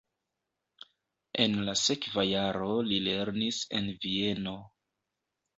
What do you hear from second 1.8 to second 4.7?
sekva jaro li lernis en Vieno.